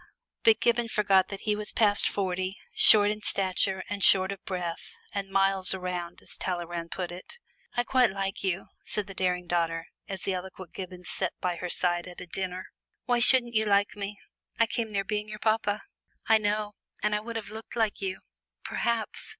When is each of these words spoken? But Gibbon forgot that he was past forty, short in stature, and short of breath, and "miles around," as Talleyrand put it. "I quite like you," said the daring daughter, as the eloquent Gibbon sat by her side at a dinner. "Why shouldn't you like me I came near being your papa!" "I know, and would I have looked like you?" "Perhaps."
But 0.41 0.59
Gibbon 0.59 0.87
forgot 0.87 1.27
that 1.27 1.41
he 1.41 1.55
was 1.55 1.71
past 1.71 2.09
forty, 2.09 2.57
short 2.73 3.11
in 3.11 3.21
stature, 3.21 3.83
and 3.87 4.03
short 4.03 4.31
of 4.31 4.43
breath, 4.45 4.93
and 5.13 5.29
"miles 5.29 5.75
around," 5.75 6.23
as 6.23 6.37
Talleyrand 6.37 6.89
put 6.89 7.11
it. 7.11 7.37
"I 7.77 7.83
quite 7.83 8.09
like 8.09 8.43
you," 8.43 8.69
said 8.83 9.05
the 9.05 9.13
daring 9.13 9.45
daughter, 9.45 9.85
as 10.09 10.23
the 10.23 10.33
eloquent 10.33 10.73
Gibbon 10.73 11.03
sat 11.03 11.33
by 11.39 11.57
her 11.57 11.69
side 11.69 12.07
at 12.07 12.19
a 12.19 12.25
dinner. 12.25 12.71
"Why 13.05 13.19
shouldn't 13.19 13.53
you 13.53 13.65
like 13.65 13.95
me 13.95 14.17
I 14.59 14.65
came 14.65 14.91
near 14.91 15.03
being 15.05 15.29
your 15.29 15.37
papa!" 15.37 15.83
"I 16.27 16.39
know, 16.39 16.73
and 17.03 17.13
would 17.23 17.37
I 17.37 17.39
have 17.41 17.51
looked 17.51 17.75
like 17.75 18.01
you?" 18.01 18.21
"Perhaps." 18.63 19.29